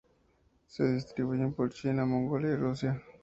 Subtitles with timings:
[0.65, 2.99] Se distribuyen por China, Mongolia, Rusia.